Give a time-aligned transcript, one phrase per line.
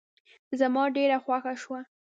[0.59, 1.79] زما ډېره خوښه شوه.